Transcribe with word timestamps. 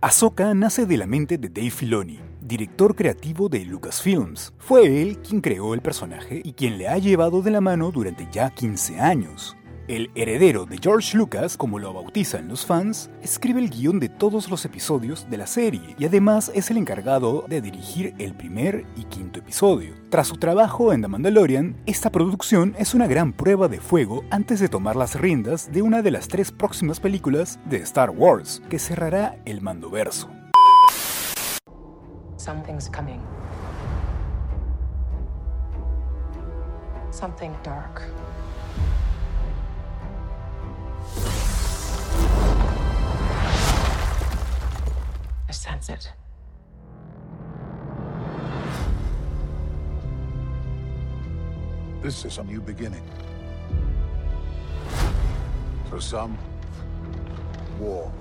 Ahsoka 0.00 0.54
nace 0.54 0.86
de 0.86 0.96
la 0.96 1.08
mente 1.08 1.38
de 1.38 1.48
Dave 1.48 1.72
Filoni, 1.72 2.20
director 2.40 2.94
creativo 2.94 3.48
de 3.48 3.64
Lucasfilms. 3.64 4.52
Fue 4.56 5.02
él 5.02 5.18
quien 5.18 5.40
creó 5.40 5.74
el 5.74 5.80
personaje 5.80 6.40
y 6.44 6.52
quien 6.52 6.78
le 6.78 6.86
ha 6.86 6.98
llevado 6.98 7.42
de 7.42 7.50
la 7.50 7.60
mano 7.60 7.90
durante 7.90 8.28
ya 8.30 8.50
15 8.50 9.00
años. 9.00 9.56
El 9.88 10.10
heredero 10.14 10.66
de 10.66 10.76
George 10.76 11.16
Lucas, 11.16 11.56
como 11.56 11.78
lo 11.78 11.94
bautizan 11.94 12.46
los 12.46 12.66
fans, 12.66 13.08
escribe 13.22 13.58
el 13.58 13.70
guion 13.70 13.98
de 13.98 14.10
todos 14.10 14.50
los 14.50 14.66
episodios 14.66 15.30
de 15.30 15.38
la 15.38 15.46
serie 15.46 15.96
y 15.98 16.04
además 16.04 16.52
es 16.54 16.70
el 16.70 16.76
encargado 16.76 17.46
de 17.48 17.62
dirigir 17.62 18.14
el 18.18 18.34
primer 18.34 18.84
y 18.96 19.04
quinto 19.04 19.38
episodio. 19.38 19.94
Tras 20.10 20.26
su 20.26 20.36
trabajo 20.36 20.92
en 20.92 21.00
The 21.00 21.08
Mandalorian, 21.08 21.74
esta 21.86 22.10
producción 22.10 22.74
es 22.78 22.92
una 22.92 23.06
gran 23.06 23.32
prueba 23.32 23.66
de 23.68 23.80
fuego 23.80 24.24
antes 24.30 24.60
de 24.60 24.68
tomar 24.68 24.94
las 24.94 25.18
riendas 25.18 25.72
de 25.72 25.80
una 25.80 26.02
de 26.02 26.10
las 26.10 26.28
tres 26.28 26.52
próximas 26.52 27.00
películas 27.00 27.58
de 27.64 27.78
Star 27.78 28.10
Wars, 28.10 28.60
que 28.68 28.78
cerrará 28.78 29.38
el 29.46 29.62
Mandoverso. 29.62 30.28
Something's 32.36 32.90
coming. 32.90 33.22
Dark. 37.64 38.02
I 45.48 45.52
sense 45.52 45.88
it. 45.88 46.12
This 52.02 52.26
is 52.26 52.36
a 52.36 52.44
new 52.44 52.60
beginning. 52.60 53.02
For 55.88 56.00
some, 56.00 56.36
war. 57.78 58.12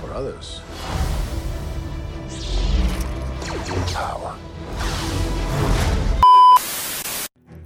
For 0.00 0.12
others, 0.12 0.60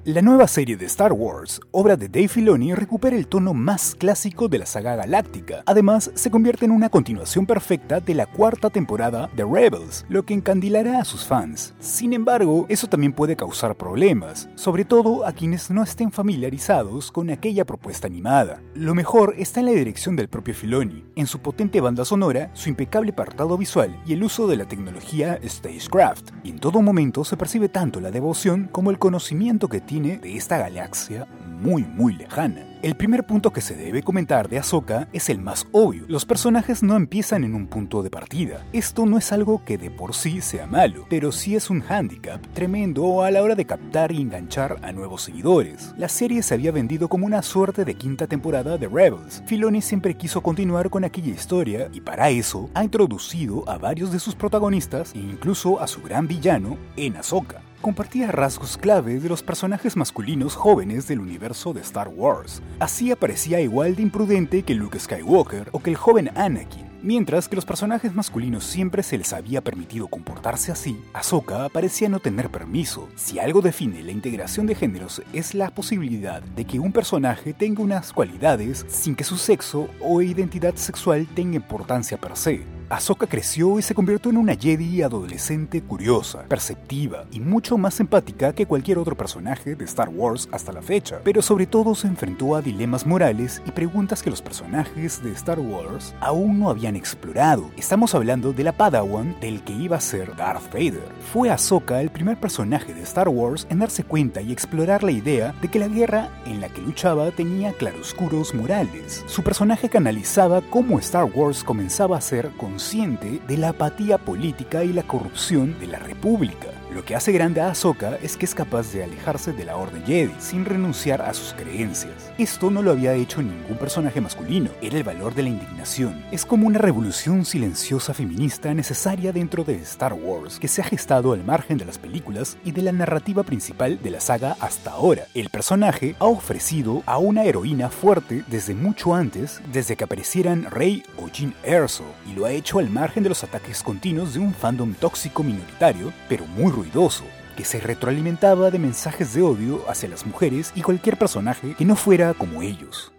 La 0.07 0.23
nueva 0.23 0.47
serie 0.47 0.77
de 0.77 0.87
Star 0.87 1.13
Wars, 1.13 1.61
obra 1.73 1.97
de 1.97 2.07
Dave 2.07 2.29
Filoni, 2.29 2.73
recupera 2.75 3.17
el 3.17 3.27
tono 3.27 3.55
más 3.55 3.97
clásico 3.97 4.47
de 4.47 4.59
la 4.61 4.65
saga 4.65 4.95
galáctica. 4.95 5.65
Además, 5.67 6.13
se 6.15 6.31
convierte 6.31 6.65
en 6.65 6.71
una 6.71 6.91
continuación 6.91 7.45
perfecta 7.45 7.99
de 7.99 8.15
la 8.15 8.27
cuarta 8.27 8.71
temporada 8.71 9.29
de 9.35 9.45
Rebels, 9.45 10.07
lo 10.09 10.25
que 10.25 10.35
encandilará 10.35 11.01
a 11.01 11.05
sus 11.05 11.25
fans. 11.25 11.75
Sin 11.81 12.13
embargo, 12.13 12.67
eso 12.69 12.87
también 12.87 13.13
puede 13.13 13.35
causar 13.35 13.75
problemas, 13.75 14.49
sobre 14.55 14.85
todo 14.85 15.27
a 15.27 15.33
quienes 15.33 15.73
no 15.73 15.83
estén 15.83 16.13
familiarizados 16.13 17.11
con 17.11 17.29
aquella 17.31 17.65
propuesta 17.65 18.07
animada. 18.07 18.63
Lo 18.77 18.95
mejor 18.95 19.35
está 19.37 19.59
en 19.59 19.67
la 19.67 19.73
dirección 19.73 20.15
del 20.15 20.29
propio 20.29 20.55
Filoni, 20.55 21.05
en 21.17 21.27
su 21.27 21.41
potente 21.41 21.81
banda 21.81 22.05
sonora, 22.05 22.53
su 22.53 22.69
impecable 22.69 23.11
apartado 23.11 23.59
visual 23.59 24.01
y 24.07 24.13
el 24.13 24.23
uso 24.23 24.47
de 24.47 24.57
la 24.57 24.69
tecnología 24.69 25.41
Stagecraft. 25.45 26.31
Y 26.45 26.51
en 26.51 26.61
todo 26.61 26.81
momento 26.81 27.25
se 27.25 27.37
percibe 27.37 27.69
tanto 27.69 27.99
la 27.99 28.13
devoción 28.13 28.69
como 28.71 28.93
el 28.93 29.01
conocimiento 29.01 29.67
que 29.67 29.81
tiene 29.81 29.96
de 30.01 30.37
esta 30.37 30.59
galaxia 30.59 31.27
muy 31.47 31.83
muy 31.83 32.15
lejana. 32.15 32.67
El 32.83 32.97
primer 32.97 33.25
punto 33.25 33.51
que 33.51 33.63
se 33.63 33.75
debe 33.75 34.03
comentar 34.03 34.49
de 34.49 34.59
Ahsoka 34.59 35.09
es 35.15 35.31
el 35.31 35.41
más 35.41 35.67
obvio. 35.73 36.05
Los 36.07 36.27
personajes 36.27 36.83
no 36.83 36.97
empiezan 36.97 37.45
en 37.45 37.55
un 37.55 37.67
punto 37.67 38.03
de 38.03 38.11
partida. 38.11 38.65
Esto 38.75 39.07
no 39.07 39.17
es 39.17 39.33
algo 39.33 39.65
que 39.65 39.79
de 39.79 39.91
por 39.91 40.15
sí 40.15 40.43
sea 40.43 40.67
malo, 40.67 41.07
pero 41.09 41.33
sí 41.33 41.57
es 41.57 41.71
un 41.71 41.81
hándicap 41.81 42.47
tremendo 42.53 43.23
a 43.23 43.31
la 43.31 43.43
hora 43.43 43.55
de 43.55 43.65
captar 43.65 44.13
y 44.13 44.21
enganchar 44.21 44.77
a 44.83 44.93
nuevos 44.93 45.23
seguidores. 45.23 45.95
La 45.97 46.11
serie 46.11 46.43
se 46.43 46.53
había 46.53 46.73
vendido 46.73 47.09
como 47.09 47.25
una 47.25 47.43
suerte 47.43 47.87
de 47.87 47.95
quinta 47.95 48.27
temporada 48.27 48.77
de 48.77 48.87
Rebels. 48.87 49.43
Filoni 49.47 49.81
siempre 49.81 50.15
quiso 50.15 50.43
continuar 50.43 50.91
con 50.91 51.05
aquella 51.05 51.33
historia 51.33 51.89
y 51.93 52.03
para 52.03 52.29
eso 52.29 52.69
ha 52.75 52.85
introducido 52.85 53.69
a 53.69 53.79
varios 53.79 54.13
de 54.13 54.21
sus 54.21 54.35
protagonistas 54.35 55.15
e 55.15 55.19
incluso 55.19 55.81
a 55.81 55.87
su 55.87 56.03
gran 56.03 56.29
villano 56.29 56.77
en 56.97 57.17
Ahsoka 57.17 57.63
compartía 57.81 58.33
rasgos 58.33 58.77
clave 58.77 59.21
de 59.21 59.29
los 59.29 59.43
personajes 59.43 59.97
masculinos 59.97 60.55
jóvenes 60.55 61.07
del 61.07 61.21
universo 61.21 61.73
de 61.73 61.81
Star 61.81 62.09
Wars. 62.09 62.63
Así 62.79 63.11
aparecía 63.11 63.61
igual 63.61 63.97
de 63.97 64.03
imprudente 64.03 64.63
que 64.63 64.75
Luke 64.75 64.99
Skywalker 64.99 65.69
o 65.73 65.81
que 65.81 65.91
el 65.91 65.97
joven 65.97 66.31
Anakin. 66.37 66.87
Mientras 67.03 67.49
que 67.49 67.57
los 67.57 67.65
personajes 67.65 68.15
masculinos 68.15 68.65
siempre 68.65 69.03
se 69.03 69.17
les 69.17 69.33
había 69.33 69.61
permitido 69.61 70.09
comportarse 70.09 70.73
así, 70.73 71.01
Ahsoka 71.13 71.69
parecía 71.69 72.09
no 72.09 72.19
tener 72.19 72.51
permiso. 72.51 73.09
Si 73.15 73.39
algo 73.39 73.61
define 73.61 74.03
la 74.03 74.13
integración 74.13 74.67
de 74.67 74.75
géneros 74.75 75.23
es 75.33 75.55
la 75.55 75.71
posibilidad 75.71 76.43
de 76.43 76.65
que 76.65 76.81
un 76.81 76.93
personaje 76.93 77.55
tenga 77.55 77.83
unas 77.83 78.13
cualidades 78.13 78.85
sin 78.89 79.15
que 79.15 79.25
su 79.25 79.37
sexo 79.37 79.89
o 80.01 80.21
identidad 80.21 80.75
sexual 80.75 81.29
tenga 81.35 81.57
importancia 81.57 82.19
per 82.19 82.37
se. 82.37 82.76
Ahsoka 82.89 83.27
creció 83.27 83.81
y 83.81 83.83
se 83.83 83.95
convirtió 83.95 84.31
en 84.31 84.37
una 84.37 84.55
Jedi 84.55 85.03
adolescente 85.03 85.83
curiosa, 85.83 86.45
perceptiva 86.45 87.25
y 87.33 87.41
mucho 87.41 87.77
más 87.79 87.99
empática 87.99 88.53
que 88.53 88.67
cualquier 88.67 88.99
otro 88.99 89.17
personaje 89.17 89.75
de 89.75 89.85
Star 89.85 90.09
Wars 90.09 90.49
hasta 90.53 90.73
la 90.73 90.83
fecha, 90.83 91.19
pero 91.25 91.43
sobre 91.43 91.67
todo 91.67 91.97
se 91.97 92.07
enfrentó 92.07 92.55
a 92.55 92.63
dilemas 92.63 93.05
morales 93.05 93.61
y 93.67 93.73
preguntas 93.73 94.23
que 94.23 94.31
los 94.31 94.41
personajes 94.41 95.21
de 95.23 95.33
Star 95.33 95.59
Wars 95.59 96.15
aún 96.21 96.61
no 96.61 96.71
habían 96.71 96.95
explorado. 96.95 97.71
Estamos 97.77 98.15
hablando 98.15 98.53
de 98.53 98.63
la 98.63 98.73
Padawan 98.73 99.35
del 99.41 99.63
que 99.63 99.73
iba 99.73 99.97
a 99.97 100.01
ser 100.01 100.37
Darth 100.37 100.73
Vader. 100.73 101.09
Fue 101.33 101.51
Ahsoka 101.51 102.01
el 102.01 102.11
primer 102.11 102.39
personaje 102.39 102.95
de 102.95 103.03
Star 103.03 103.29
Wars 103.29 103.67
en 103.69 103.81
darse 103.81 104.05
cuenta 104.05 104.41
y 104.43 104.53
explorar 104.53 105.03
la 105.03 105.11
idea 105.11 105.55
de 105.61 105.69
que 105.69 105.81
la 105.81 105.89
guerra 105.89 106.31
en 106.47 106.61
la 106.61 106.69
que 106.69 106.83
luchaba 106.83 107.33
tenía 107.33 107.73
claroscuros 107.73 108.55
morales. 108.55 109.25
Su 109.27 109.43
personaje 109.43 109.89
canalizaba 109.89 110.63
cómo 110.71 111.01
Star 111.01 111.25
Wars 111.25 111.65
comenzaba 111.65 112.17
a 112.17 112.21
ser 112.21 112.51
con 112.57 112.76
consciente 112.77 113.41
de 113.49 113.57
la 113.57 113.71
apatía 113.71 114.19
política 114.19 114.85
y 114.85 114.93
la 114.93 115.03
corrupción 115.03 115.81
de 115.81 115.87
la 115.87 115.99
República. 115.99 116.76
Lo 116.93 117.05
que 117.05 117.17
hace 117.17 117.33
grande 117.33 117.61
a 117.61 117.71
Ahsoka 117.71 118.17
es 118.23 118.37
que 118.37 118.45
es 118.45 118.55
capaz 118.55 118.93
de 118.93 119.03
alejarse 119.03 119.53
de 119.53 119.65
la 119.65 119.77
Orden 119.77 120.05
Jedi 120.07 120.33
sin 120.39 120.65
renunciar 120.65 121.21
a 121.21 121.35
sus 121.35 121.53
creencias. 121.53 122.33
Esto 122.39 122.71
no 122.71 122.81
lo 122.81 122.93
había 122.93 123.15
hecho 123.15 123.43
ningún 123.43 123.77
personaje 123.77 124.21
masculino, 124.21 124.71
era 124.81 124.97
el 124.97 125.03
valor 125.03 125.35
de 125.35 125.43
la 125.43 125.49
indignación. 125.49 126.25
Es 126.31 126.47
como 126.47 126.67
una 126.69 126.79
revolución 126.79 127.45
silenciosa 127.45 128.15
feminista 128.15 128.73
necesaria 128.73 129.33
dentro 129.33 129.65
de 129.65 129.75
Star 129.83 130.13
Wars, 130.13 130.61
que 130.61 130.69
se 130.69 130.81
ha 130.81 130.85
gestado 130.85 131.33
al 131.33 131.45
margen 131.45 131.77
de 131.77 131.85
las 131.85 131.99
películas 131.99 132.57
y 132.65 132.71
de 132.71 132.83
la 132.83 132.93
narrativa 132.93 133.43
principal 133.43 134.01
de 134.01 134.11
la 134.11 134.21
saga 134.21 134.57
hasta 134.61 134.93
ahora. 134.93 135.25
El 135.35 135.51
personaje 135.51 136.15
ha 136.21 136.27
ofrecido 136.27 137.03
a 137.05 137.19
una 137.19 137.45
heroína 137.45 137.91
fuerte 137.91 138.45
desde 138.47 138.75
mucho 138.75 139.15
antes, 139.15 139.61
desde 139.73 139.97
que 139.97 140.05
aparecieran 140.05 140.71
Rey 140.71 141.03
o 141.19 141.29
Jean 141.29 141.53
Erso, 141.65 142.05
y 142.31 142.35
lo 142.35 142.45
ha 142.45 142.53
hecho 142.53 142.79
al 142.79 142.91
margen 142.91 143.25
de 143.25 143.31
los 143.31 143.43
ataques 143.43 143.83
continuos 143.83 144.35
de 144.35 144.41
un 144.41 144.55
fandom 144.55 144.95
tóxico 144.95 145.43
minoritario, 145.43 146.13
pero 146.29 146.47
muy 146.47 146.76
ruidoso 146.77 147.25
que 147.57 147.65
se 147.65 147.81
retroalimentaba 147.81 148.71
de 148.71 148.79
mensajes 148.79 149.35
de 149.35 149.43
odio 149.43 149.89
hacia 149.91 150.09
las 150.09 150.27
mujeres 150.27 150.73
y 150.77 150.83
cualquier 150.83 151.19
personaje 151.19 151.75
que 151.75 151.85
no 151.85 151.97
fuera 151.97 152.35
como 152.35 152.63
ellos. 152.63 153.13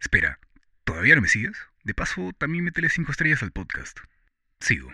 Espera, 0.00 0.38
¿todavía 0.84 1.14
no 1.14 1.22
me 1.22 1.28
sigues? 1.28 1.56
De 1.84 1.94
paso, 1.94 2.32
también 2.36 2.64
métele 2.64 2.90
5 2.90 3.10
estrellas 3.10 3.42
al 3.42 3.52
podcast. 3.52 3.98
Sigo. 4.60 4.90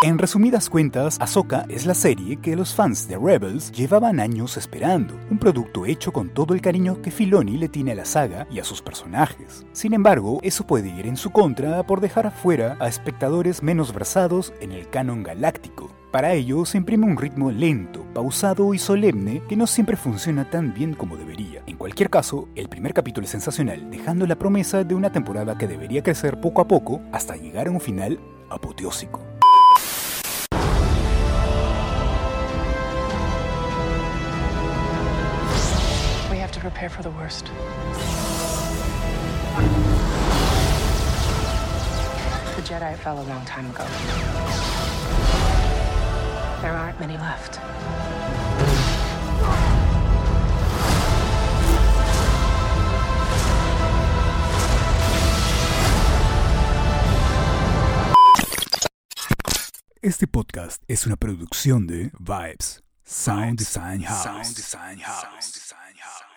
En 0.00 0.16
resumidas 0.16 0.70
cuentas, 0.70 1.18
Ahsoka 1.20 1.66
es 1.68 1.84
la 1.84 1.92
serie 1.92 2.36
que 2.36 2.54
los 2.54 2.72
fans 2.72 3.08
de 3.08 3.18
Rebels 3.18 3.72
llevaban 3.72 4.20
años 4.20 4.56
esperando, 4.56 5.18
un 5.28 5.38
producto 5.38 5.86
hecho 5.86 6.12
con 6.12 6.28
todo 6.28 6.54
el 6.54 6.60
cariño 6.60 7.02
que 7.02 7.10
Filoni 7.10 7.58
le 7.58 7.68
tiene 7.68 7.90
a 7.90 7.94
la 7.96 8.04
saga 8.04 8.46
y 8.48 8.60
a 8.60 8.64
sus 8.64 8.80
personajes. 8.80 9.66
Sin 9.72 9.94
embargo, 9.94 10.38
eso 10.44 10.64
puede 10.64 10.88
ir 10.88 11.08
en 11.08 11.16
su 11.16 11.30
contra 11.30 11.84
por 11.84 12.00
dejar 12.00 12.28
afuera 12.28 12.76
a 12.78 12.86
espectadores 12.86 13.60
menos 13.60 13.92
versados 13.92 14.52
en 14.60 14.70
el 14.70 14.88
canon 14.88 15.24
galáctico. 15.24 15.90
Para 16.12 16.32
ello 16.32 16.64
se 16.64 16.78
imprime 16.78 17.04
un 17.04 17.16
ritmo 17.16 17.50
lento, 17.50 18.06
pausado 18.14 18.74
y 18.74 18.78
solemne 18.78 19.42
que 19.48 19.56
no 19.56 19.66
siempre 19.66 19.96
funciona 19.96 20.48
tan 20.48 20.74
bien 20.74 20.94
como 20.94 21.16
debería. 21.16 21.64
En 21.66 21.76
cualquier 21.76 22.08
caso, 22.08 22.48
el 22.54 22.68
primer 22.68 22.94
capítulo 22.94 23.24
es 23.24 23.32
sensacional, 23.32 23.90
dejando 23.90 24.28
la 24.28 24.38
promesa 24.38 24.84
de 24.84 24.94
una 24.94 25.10
temporada 25.10 25.58
que 25.58 25.66
debería 25.66 26.04
crecer 26.04 26.40
poco 26.40 26.60
a 26.60 26.68
poco 26.68 27.00
hasta 27.10 27.34
llegar 27.34 27.66
a 27.66 27.72
un 27.72 27.80
final 27.80 28.20
apoteósico. 28.48 29.27
Prepare 36.78 36.96
for 36.96 37.02
the 37.02 37.10
worst. 37.10 37.46
The 42.54 42.62
Jedi 42.62 42.96
fell 42.98 43.20
a 43.20 43.26
long 43.26 43.44
time 43.44 43.66
ago. 43.70 43.84
There 46.62 46.72
aren't 46.72 47.00
many 47.00 47.16
left. 47.16 47.58
Este 60.00 60.28
podcast 60.28 60.82
es 60.86 61.06
una 61.06 61.16
producción 61.16 61.88
de 61.88 62.12
Vibes 62.20 62.84
Sound 63.04 63.58
Design 63.58 64.02
House. 64.02 64.22
Sound 64.22 64.54
Design 64.54 65.00
House. 65.00 66.27